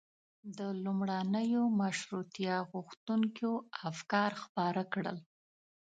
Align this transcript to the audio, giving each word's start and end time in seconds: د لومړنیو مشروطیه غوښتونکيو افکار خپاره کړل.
د 0.57 0.59
لومړنیو 0.83 1.63
مشروطیه 1.81 2.55
غوښتونکيو 2.71 3.51
افکار 3.89 4.31
خپاره 4.43 4.83
کړل. 4.93 5.17